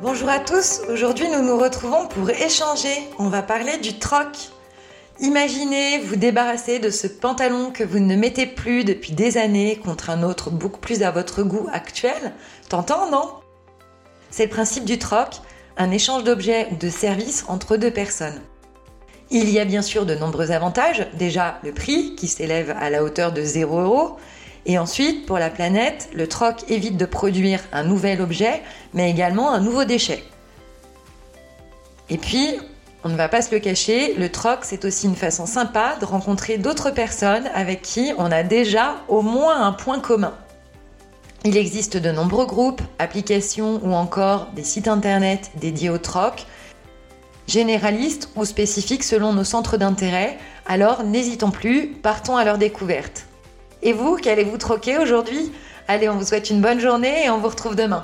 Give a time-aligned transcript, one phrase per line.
[0.00, 3.10] Bonjour à tous, aujourd'hui nous nous retrouvons pour échanger.
[3.18, 4.28] On va parler du troc.
[5.18, 10.10] Imaginez vous débarrasser de ce pantalon que vous ne mettez plus depuis des années contre
[10.10, 12.32] un autre beaucoup plus à votre goût actuel.
[12.68, 13.28] T'entends, non?
[14.30, 15.40] C'est le principe du troc,
[15.76, 18.40] un échange d'objets ou de services entre deux personnes.
[19.30, 21.08] Il y a bien sûr de nombreux avantages.
[21.14, 24.16] Déjà, le prix qui s'élève à la hauteur de 0 euros.
[24.66, 28.62] Et ensuite, pour la planète, le troc évite de produire un nouvel objet,
[28.94, 30.22] mais également un nouveau déchet.
[32.10, 32.58] Et puis,
[33.04, 36.04] on ne va pas se le cacher, le troc, c'est aussi une façon sympa de
[36.04, 40.34] rencontrer d'autres personnes avec qui on a déjà au moins un point commun.
[41.44, 46.46] Il existe de nombreux groupes, applications ou encore des sites internet dédiés au troc,
[47.46, 53.27] généralistes ou spécifiques selon nos centres d'intérêt, alors n'hésitons plus, partons à leur découverte.
[53.88, 55.50] Et vous, qu'allez-vous troquer aujourd'hui?
[55.88, 58.02] Allez, on vous souhaite une bonne journée et on vous retrouve demain.